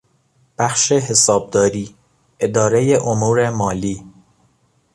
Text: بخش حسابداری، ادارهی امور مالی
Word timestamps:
بخش 0.57 0.91
حسابداری، 0.91 1.95
ادارهی 2.39 2.95
امور 2.95 3.49
مالی 3.49 4.03